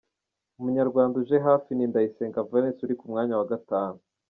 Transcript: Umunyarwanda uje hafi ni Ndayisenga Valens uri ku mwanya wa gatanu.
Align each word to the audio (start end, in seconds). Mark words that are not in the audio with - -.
Umunyarwanda 0.59 1.15
uje 1.21 1.37
hafi 1.47 1.69
ni 1.73 1.85
Ndayisenga 1.89 2.47
Valens 2.49 2.81
uri 2.85 2.95
ku 2.99 3.05
mwanya 3.11 3.33
wa 3.39 3.47
gatanu. 3.51 3.99